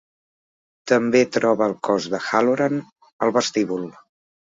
També 0.91 1.19
troba 1.35 1.67
el 1.71 1.75
cos 1.87 2.07
de 2.13 2.21
Hallorann 2.29 2.81
al 3.27 3.35
vestíbul. 3.37 3.85